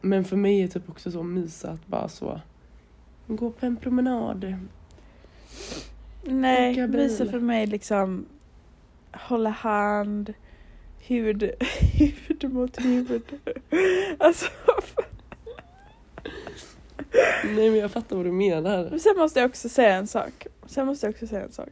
[0.00, 2.40] Men för mig är typ också så mysa att bara så
[3.26, 4.54] gå på en promenad.
[6.24, 8.26] Nej, mysa för mig liksom
[9.12, 10.32] hålla hand,
[11.06, 11.50] hud,
[11.98, 13.22] hud mot hud.
[14.18, 14.46] Alltså,
[17.44, 18.90] Nej men jag fattar vad du menar.
[18.90, 20.46] Men sen måste jag också säga en sak.
[20.66, 21.68] Sen måste jag också säga en sak.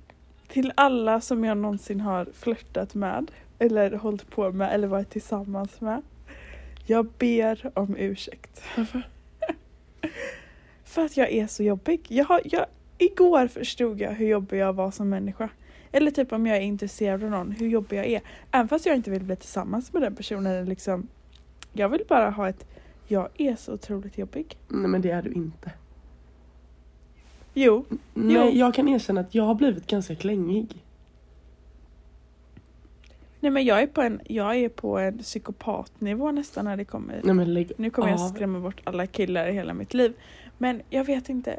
[0.49, 5.81] Till alla som jag någonsin har flörtat med eller hållit på med eller varit tillsammans
[5.81, 6.03] med.
[6.87, 8.63] Jag ber om ursäkt.
[8.77, 9.03] Varför?
[10.85, 12.01] För att jag är så jobbig.
[12.09, 12.67] Jag har, jag,
[12.99, 15.49] igår förstod jag hur jobbig jag var som människa.
[15.93, 18.21] Eller typ om jag är intresserad av någon, hur jobbig jag är.
[18.51, 20.67] Även fast jag inte vill bli tillsammans med den personen.
[20.67, 21.09] Liksom,
[21.73, 22.67] jag vill bara ha ett,
[23.09, 24.59] jag är så otroligt jobbig.
[24.69, 25.73] Nej men det är du inte.
[27.55, 30.85] Jo, Nej jag kan erkänna att jag har blivit ganska klängig.
[33.41, 37.21] Nej men jag är på en, jag är på en psykopatnivå nästan när det kommer.
[37.25, 38.29] Nej men lägg Nu kommer jag av.
[38.29, 40.13] skrämma bort alla killar i hela mitt liv.
[40.59, 41.59] Men jag vet inte.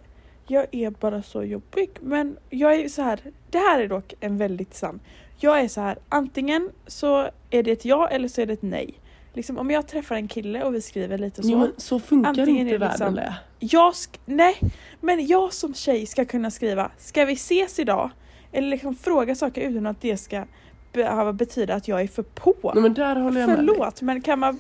[0.51, 1.89] Jag är bara så jobbig.
[2.01, 3.19] Men jag är så här.
[3.49, 4.99] Det här är dock en väldigt sann.
[5.37, 5.97] Jag är så här.
[6.09, 8.93] Antingen så är det ett ja eller så är det ett nej.
[9.33, 11.49] Liksom om jag träffar en kille och vi skriver lite så.
[11.49, 13.33] Jo, men så funkar inte är det världen liksom-.
[13.59, 13.93] Jag
[14.25, 14.57] nej,
[14.99, 18.09] men jag som tjej ska kunna skriva Ska vi ses idag?
[18.51, 20.45] Eller liksom fråga saker utan att det ska
[20.93, 22.71] behöva betyda att jag är för på.
[22.73, 23.67] Nej men där håller jag med dig.
[23.67, 24.59] Förlåt men kan man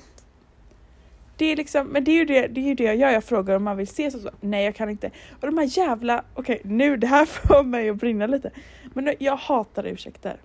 [1.41, 3.23] det är liksom, men det är ju det, det är ju det jag gör, jag
[3.23, 4.29] frågar om man vill ses och så.
[4.41, 5.11] Nej jag kan inte.
[5.41, 8.51] Och de här jävla, okej nu det här får mig att brinna lite.
[8.93, 10.37] Men jag hatar ursäkter.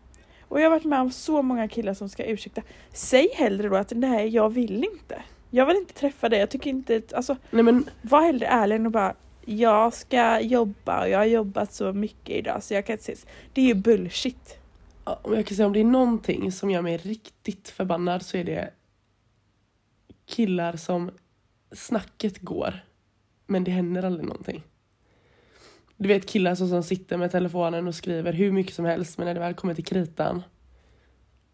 [0.49, 2.63] Och jag har varit med om så många killar som ska ursäkta.
[2.93, 5.23] Säg hellre då att nej jag vill inte.
[5.51, 8.87] Jag vill inte träffa dig, jag tycker inte, alltså Nej men var hellre ärlig än
[8.87, 12.93] att bara jag ska jobba och jag har jobbat så mycket idag så jag kan
[12.95, 13.27] inte ses.
[13.53, 14.59] Det är ju bullshit.
[15.05, 18.45] Ja, jag kan säga om det är någonting som gör mig riktigt förbannad så är
[18.45, 18.71] det
[20.27, 21.11] killar som
[21.73, 22.85] snacket går
[23.47, 24.63] men det händer aldrig någonting.
[25.97, 29.27] Du vet killar som, som sitter med telefonen och skriver hur mycket som helst men
[29.27, 30.43] när det väl kommer till kritan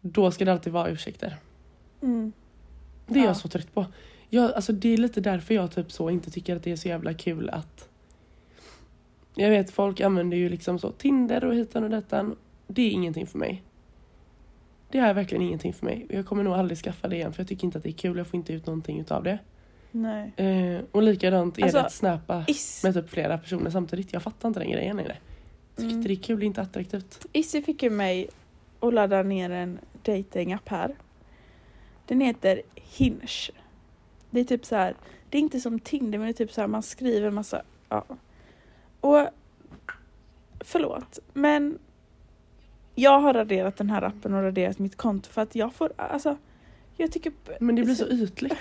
[0.01, 1.37] då ska det alltid vara ursäkter.
[2.01, 2.31] Mm.
[3.07, 3.27] Det är Ja.
[3.27, 3.85] jag så trött på.
[4.29, 6.87] Jag, alltså det är lite därför jag typ så inte tycker att det är så
[6.87, 7.89] jävla kul att
[9.35, 12.35] jag vet folk använder ju liksom så Tinder och hitan och detan.
[12.67, 13.63] Det är ingenting för mig.
[14.93, 16.05] Det är verkligen ingenting för mig.
[16.09, 18.17] Jag kommer nog aldrig skaffa det igen för jag tycker inte att det är kul.
[18.17, 19.39] Jag får inte ut någonting utav det.
[19.91, 20.31] Nej.
[20.37, 24.13] Eh, och likadant är Alltså, det att snappa Is, med typ flera personer samtidigt.
[24.13, 25.17] Jag fattar inte den grejen längre.
[25.75, 25.97] Tycker Mm.
[25.97, 27.25] inte det är kul, det är inte attraktivt.
[27.33, 28.29] Issy fick ju mig
[28.79, 30.95] att ladda ner en datingapp här.
[32.07, 33.51] Den heter Hinge.
[34.29, 34.95] Det är typ så här.
[35.29, 38.05] det är inte som Tinder men det är typ så här man skriver massa, ja.
[38.99, 39.27] Och
[40.59, 41.79] förlåt men
[42.95, 46.37] jag har raderat den här appen och raderat mitt konto för att jag får, alltså
[46.97, 48.57] jag tycker Men det blir så ytligt.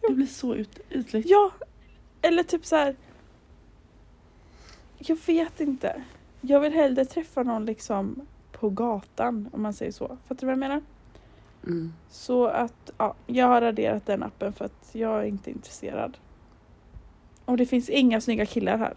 [0.00, 1.26] Det blir så ut, ytligt.
[1.30, 1.50] Ja,
[2.22, 2.96] eller typ så här.
[4.98, 6.02] Jag vet inte.
[6.40, 10.06] Jag vill hellre träffa någon liksom på gatan om man säger så.
[10.06, 10.82] Fattar du vad jag menar?
[11.66, 11.92] Mm.
[12.10, 16.18] Så att ja, jag har raderat den appen för att jag är inte intresserad.
[17.44, 18.94] Och det finns inga snygga killar här.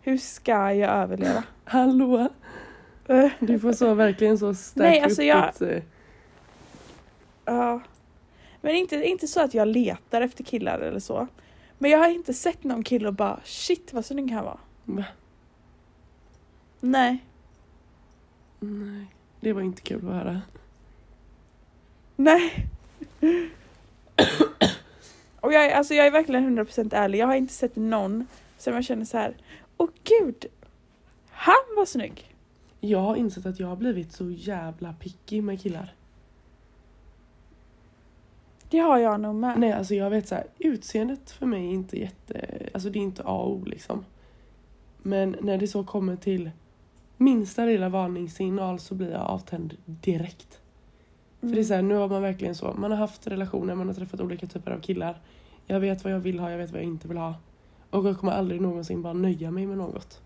[0.00, 1.44] Hur ska jag överleva?
[1.64, 2.28] Hallå?
[3.40, 5.82] Du får så verkligen så stack Nej, alltså upp jag- ditt, eh,
[7.44, 7.80] Ja.
[8.60, 11.26] Men inte, inte så att jag letar efter killar eller så.
[11.78, 14.58] Men jag har inte sett någon kille och bara shit vad snygg han var.
[14.84, 15.04] Va?
[16.80, 17.18] Nej.
[18.60, 19.06] Nej,
[19.40, 20.40] det var inte kul att höra.
[22.16, 22.66] Nej.
[25.40, 27.18] Och jag, alltså jag är verkligen 100% ärlig.
[27.18, 28.26] Jag har inte sett någon
[28.58, 29.36] som jag känner så här.
[29.76, 30.46] Åh gud!
[31.30, 32.34] Han var snygg!
[32.80, 35.94] Jag har insett att jag har blivit så jävla picky med killar.
[38.70, 39.58] Det har jag nog med.
[39.58, 43.02] Nej, alltså jag vet så här, utseendet för mig är inte jätte, alltså det är
[43.02, 44.04] inte A och O liksom.
[45.02, 46.50] Men när det så kommer till
[47.16, 50.60] minsta lilla varningssignal så blir jag avtänd direkt.
[51.40, 53.86] För det är så här, nu har man verkligen så, man har haft relationer, man
[53.86, 55.20] har träffat olika typer av killar.
[55.66, 57.34] Jag vet vad jag vill ha, jag vet vad jag inte vill ha.
[57.90, 60.22] Och jag kommer aldrig någonsin bara nöja mig med något.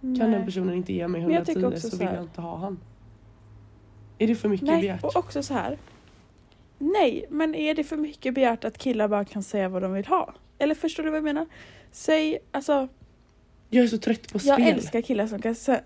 [0.00, 0.30] Kan Nej.
[0.30, 2.40] den personen inte ge mig Men jag tycker 110 också så så vill jag inte
[2.40, 2.78] ha han.
[4.18, 5.04] Är det för mycket Nej, begärt?
[5.04, 5.78] och också så här.
[6.78, 10.06] Nej, men är det för mycket begärt att killar bara kan säga vad de vill
[10.06, 10.34] ha?
[10.58, 11.46] Eller förstår du vad jag menar?
[11.90, 12.88] Säg, alltså,
[13.70, 14.74] Jag är så trött på jag spel.
[14.74, 15.80] älskar killar som kan säga...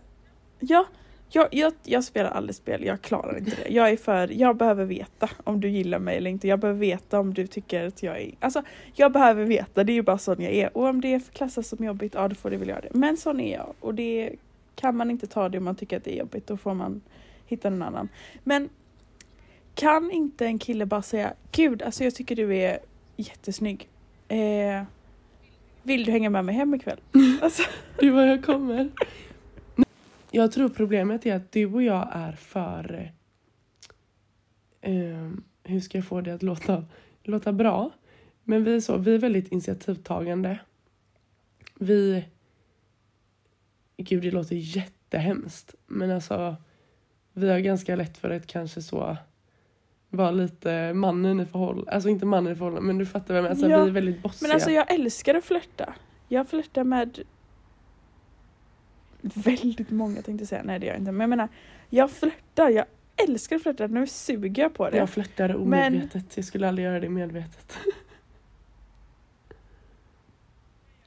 [0.60, 0.84] Ja,
[1.34, 3.68] jag, jag, jag spelar aldrig spel, jag klarar inte det.
[3.68, 6.48] Jag är för, jag behöver veta om du gillar mig eller inte.
[6.48, 8.30] Jag behöver veta om du tycker att jag är...
[8.40, 8.62] Alltså,
[8.94, 10.76] jag behöver veta, det är ju bara sån jag är.
[10.76, 12.88] Och om det klassas som jobbigt, ja då får det väl göra det.
[12.92, 13.74] Men sån är jag.
[13.80, 14.32] Och det
[14.74, 17.00] kan man inte ta det om man tycker att det är jobbigt, då får man
[17.46, 18.08] hitta någon annan.
[18.44, 18.68] Men
[19.74, 22.78] kan inte en kille bara säga Gud, alltså jag tycker du är
[23.16, 23.88] jättesnygg.
[24.28, 24.82] Eh,
[25.82, 27.00] vill du hänga med mig hem ikväll?
[27.42, 27.62] Alltså,
[27.98, 28.90] är vad jag kommer.
[30.32, 33.12] Jag tror problemet är att du och jag är för...
[34.80, 35.30] Eh,
[35.64, 36.84] hur ska jag få det att låta,
[37.22, 37.90] låta bra?
[38.44, 40.58] Men vi är, så, vi är väldigt initiativtagande.
[41.78, 42.24] Vi...
[43.96, 45.74] Gud, det låter jättehemskt.
[45.86, 46.56] Men alltså,
[47.32, 49.16] vi har ganska lätt för att kanske så
[50.08, 51.90] vara lite mannen i förhållande.
[51.90, 53.50] Alltså inte mannen i förhållande, men du fattar vad jag menar.
[53.50, 54.48] Alltså, Ja, Vi är väldigt bossiga.
[54.48, 55.94] men alltså jag älskar att flörta.
[56.28, 57.18] Jag flörtar med
[59.34, 60.62] väldigt många tänkte säga.
[60.64, 61.12] Nej det gör jag inte.
[61.12, 61.48] Men jag menar,
[61.90, 62.70] jag flörtar.
[62.70, 62.84] Jag
[63.16, 63.86] älskar att flörta.
[63.86, 64.96] Nu suger jag på det.
[64.96, 66.36] Jag flörtar omedvetet.
[66.36, 67.78] Jag skulle aldrig göra det medvetet.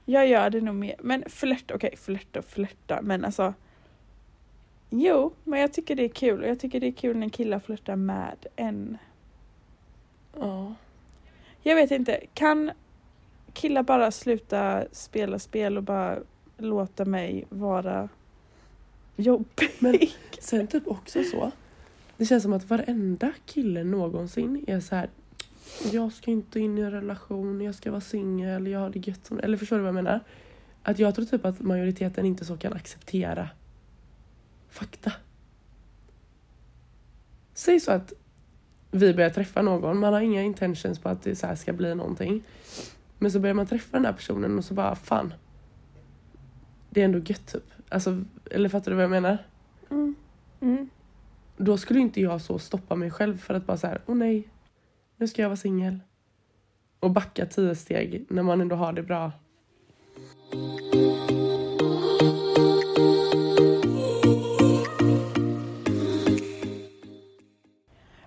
[0.08, 0.96] Jag gör det nog mer.
[1.00, 3.00] Men flört, okej flörta och flörta.
[3.02, 3.54] Men alltså.
[4.90, 6.44] Jo, men jag tycker det är kul.
[6.44, 8.98] Och jag tycker det är kul när killar flörtar med en.
[10.40, 10.74] Ja.
[11.62, 12.72] Jag vet inte, kan
[13.54, 16.20] killar bara sluta spela spel och bara
[16.58, 18.10] låta mig vara
[19.16, 19.70] jobbig?
[19.80, 20.00] Men-
[20.40, 21.52] Sen typ också så.
[22.18, 25.10] Det känns som att varenda kille någonsin är så här.
[25.92, 29.26] Jag ska inte in i en relation, jag ska vara singel, jag har det gött
[29.26, 29.40] som...
[29.40, 30.20] Eller förstår du vad jag menar?
[30.84, 33.50] Att jag tror typ att majoriteten inte så kan acceptera
[34.70, 35.12] fakta.
[37.54, 38.14] Säg så att
[38.92, 41.96] vi börjar träffa någon, man har inga intentions på att det så här ska bli
[41.96, 42.44] någonting.
[43.20, 45.34] Men så börjar man träffa den här personen och så bara fan.
[46.96, 47.64] Det är ändå gött typ.
[47.90, 49.38] Alltså, eller fattar du vad jag menar?
[49.92, 50.16] Mm.
[50.62, 50.90] Mm.
[51.58, 54.48] då skulle inte jag så stoppa mig själv för att bara så här, åh nej,
[55.18, 56.00] nu ska jag vara singel.
[57.00, 59.32] Och backa tio steg när man ändå har det bra.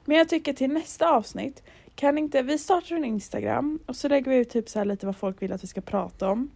[0.05, 1.63] Men jag tycker till nästa avsnitt
[1.95, 5.17] kan inte, vi startar en Instagram och så lägger vi ut typ så lite vad
[5.17, 6.51] folk vill att vi ska prata om.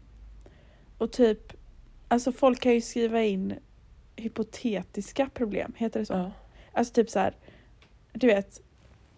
[0.99, 1.62] Och typ,
[2.13, 3.55] alltså folk kan ju skriva in
[4.17, 6.13] hypotetiska problem, heter det så?
[6.13, 6.31] Ja.
[6.73, 7.35] Alltså typ så här,
[8.13, 8.61] du vet.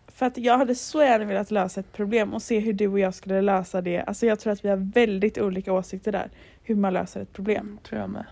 [0.08, 2.98] För att jag hade så gärna velat lösa ett problem och se hur du och
[2.98, 4.00] jag skulle lösa det.
[4.00, 6.30] Alltså jag tror att vi har väldigt olika åsikter där.
[6.62, 7.66] Hur man löser ett problem.
[7.66, 8.26] Mm, tror jag med.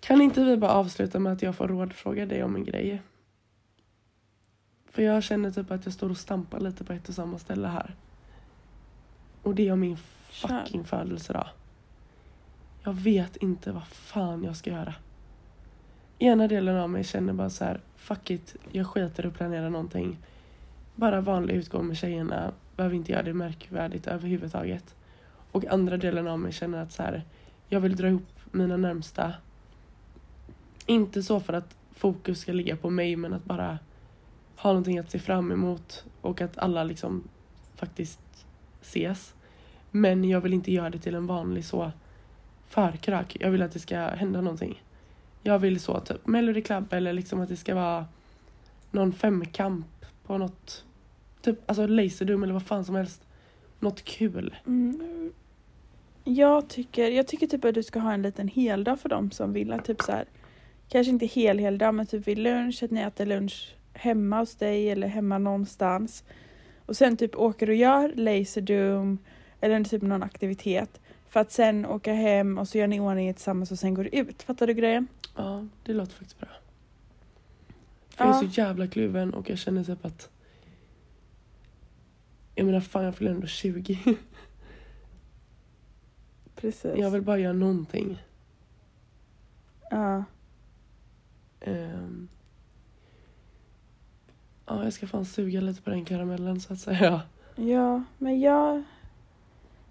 [0.00, 3.02] Kan inte vi bara avsluta med att jag får rådfråga dig om en grej?
[4.96, 7.68] För jag känner typ att jag står och stampar lite på ett och samma ställe
[7.68, 7.94] här.
[9.42, 9.96] Och det är min
[10.30, 10.48] Kör.
[10.48, 11.48] fucking födelsedag.
[12.82, 14.94] Jag vet inte vad fan jag ska göra.
[16.18, 19.68] Ena delen av mig känner bara så här, fuck it, jag skiter i att planera
[19.68, 20.18] någonting.
[20.94, 24.94] Bara vanlig utgång med tjejerna, behöver inte göra det märkvärdigt överhuvudtaget.
[25.52, 27.24] Och andra delen av mig känner att så här,
[27.68, 29.34] jag vill dra ihop mina närmsta.
[30.86, 33.78] Inte så för att fokus ska ligga på mig men att bara
[34.56, 37.28] ha någonting att se fram emot och att alla liksom
[37.74, 38.20] faktiskt
[38.82, 39.34] ses.
[39.90, 41.92] Men jag vill inte göra det till en vanlig så
[42.66, 43.36] förkrök.
[43.40, 44.82] Jag vill att det ska hända någonting.
[45.42, 48.06] Jag vill så typ Melody Club eller liksom att det ska vara
[48.90, 50.84] någon femkamp på något
[51.40, 53.22] typ alltså Laserdum eller vad fan som helst.
[53.80, 54.56] Något kul.
[54.66, 55.32] Mm.
[56.24, 59.52] Jag tycker, jag tycker typ att du ska ha en liten heldag för dem som
[59.52, 59.72] vill.
[59.72, 60.24] Att typ så här,
[60.88, 64.90] kanske inte hel heldag men typ vid lunch, att ni äter lunch hemma hos dig
[64.90, 66.24] eller hemma någonstans.
[66.86, 69.18] Och sen typ åker och gör Laserdum
[69.60, 71.00] eller typ någon aktivitet.
[71.28, 74.08] För att sen åka hem och så gör ni i ordning tillsammans och sen går
[74.14, 74.42] ut.
[74.42, 75.06] Fattar du grejen?
[75.36, 76.48] Ja, det låter faktiskt bra.
[78.08, 78.50] För jag är Ja.
[78.50, 80.30] så jävla kluven och jag känner typ att
[82.54, 83.98] jag menar fan jag fyller ändå 20.
[86.56, 86.92] Precis.
[86.98, 88.22] Jag vill bara göra någonting.
[89.90, 90.24] Ja.
[91.60, 92.28] Ehm.
[94.66, 97.20] Ja, jag ska fan suga lite på den karamellen så att säga.
[97.56, 98.82] Ja, men jag...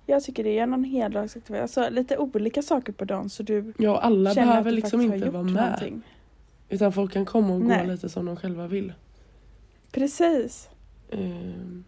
[0.07, 1.61] Jag tycker det är någon heldagsaktivitet.
[1.61, 4.99] Alltså lite olika saker på dagen så du Ja, alla känner att behöver du liksom
[4.99, 5.53] faktiskt har inte gjort vara med.
[5.63, 6.01] någonting.
[6.69, 7.87] Utan folk kan komma och gå Nej.
[7.87, 8.93] lite som de själva vill.
[9.91, 10.69] Precis.
[11.11, 11.83] Ehm.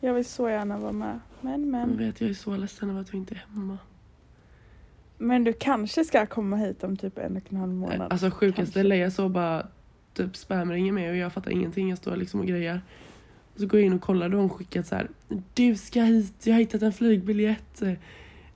[0.00, 1.20] Jag vill så gärna vara med.
[1.40, 1.98] Men, Jag men.
[1.98, 3.78] vet, jag är så ledsen över att vi inte är hemma.
[5.18, 8.12] Men du kanske ska komma hit om typ en och en halv månad.
[8.12, 8.82] Alltså sjukaste, Kanske.
[8.82, 9.66] Leia så bara
[10.14, 11.88] typ spamringer mig och jag fattar ingenting.
[11.88, 12.80] Jag står liksom och grejar.
[13.54, 15.08] Och så går jag in och kollar då hon skickat så här.
[15.54, 17.82] Du ska hit, jag har hittat en flygbiljett.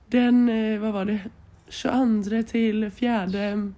[0.07, 1.19] Den, eh, vad var det?
[1.69, 3.71] 22 till fjärde.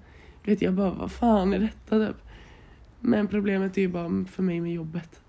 [0.44, 2.18] Vet jag bara, vad fan är detta typ?
[3.00, 5.22] Men problemet är ju bara för mig med jobbet.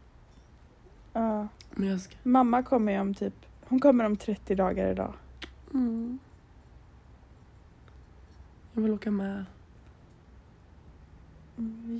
[1.12, 1.48] Ja.
[1.70, 2.16] Men jag ska...
[2.22, 3.34] Mamma kommer ju om typ...
[3.64, 5.14] Hon kommer om 30 dagar idag.
[5.74, 6.18] Mm.
[8.72, 9.44] Jag vill åka med.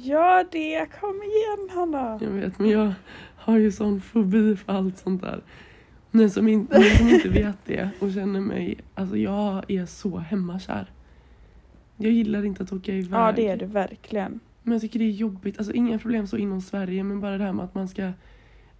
[0.02, 0.86] Gör det!
[1.00, 2.18] Kom igen Hanna!
[2.22, 2.92] Jag vet, men jag
[3.36, 5.40] har ju sån fobi för allt sånt där.
[6.10, 10.18] Ni som, in, ni som inte vet det och känner mig, alltså jag är så
[10.18, 10.90] hemmakär.
[11.96, 13.20] Jag gillar inte att åka iväg.
[13.20, 14.40] Ja det är du verkligen.
[14.62, 17.44] Men jag tycker det är jobbigt, alltså inga problem så inom Sverige men bara det
[17.44, 18.12] här med att man ska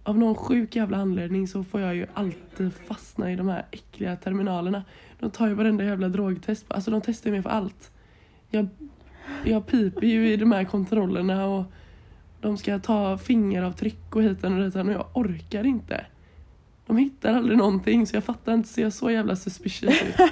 [0.03, 4.15] av någon sjuk jävla anledning så får jag ju alltid fastna i de här äckliga
[4.15, 4.83] terminalerna.
[5.19, 7.91] De tar ju varenda jävla drogtest, alltså de testar mig för allt.
[8.49, 8.67] Jag,
[9.45, 11.63] jag piper ju i de här kontrollerna och
[12.41, 16.05] de ska ta fingeravtryck och hit och dit och jag orkar inte.
[16.87, 20.19] De hittar aldrig någonting så jag fattar inte, så jag så jävla suspicious ut.
[20.19, 20.27] Eh,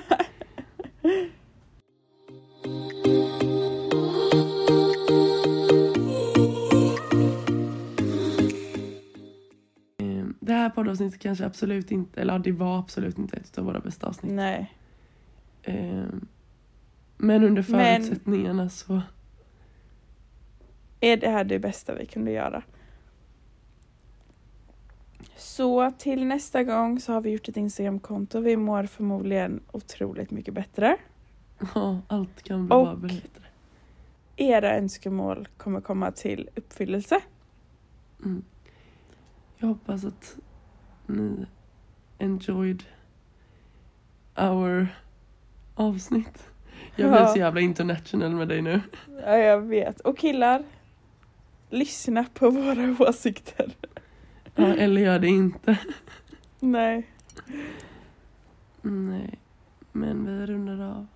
[10.40, 14.08] Det här poddavsnittet kanske absolut inte, eller det var absolut inte ett av våra bästa
[14.08, 14.34] avsnitt.
[14.34, 14.74] Nej.
[17.22, 19.02] Men under Men- förutsättningarna så...
[21.00, 22.64] Är det här det bästa vi kunde göra?
[25.38, 28.40] Så till nästa gång så har vi gjort ett Instagramkonto.
[28.40, 30.98] Vi mår förmodligen otroligt mycket bättre.
[31.76, 33.44] Ja, allt kan bli Och- bättre.
[34.36, 37.20] Era önskemål kommer komma till uppfyllelse.
[38.26, 38.44] Mm.
[39.58, 40.36] Jag hoppas att
[41.08, 41.46] ni
[42.18, 42.84] enjoyed
[44.38, 44.88] our
[45.76, 46.44] avsnitt.
[47.00, 47.28] Jag blir ja.
[47.28, 48.82] så jävla international med dig nu.
[49.26, 50.00] Ja, jag vet.
[50.00, 50.64] Och killar,
[51.70, 53.72] lyssna på våra åsikter.
[54.56, 55.78] Ja, eller gör det inte.
[56.60, 57.08] Nej.
[58.82, 59.40] Nej,
[59.92, 61.08] men vi rundar av.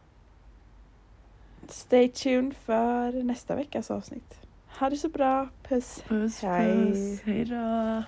[1.68, 4.38] Stay tuned för nästa veckas avsnitt.
[4.80, 5.50] Ha det så bra.
[5.64, 6.04] Puss.
[6.08, 6.76] Puss, Hej.
[6.76, 7.22] puss.
[7.22, 8.04] Hej då.